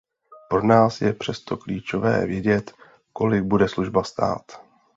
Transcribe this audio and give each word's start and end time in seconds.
Pro 0.49 0.61
nás 0.67 1.01
je 1.01 1.13
přesto 1.13 1.57
klíčové 1.57 2.25
vědět, 2.25 2.73
kolik 3.13 3.43
bude 3.43 3.69
služba 3.69 4.03
stát. 4.03 4.61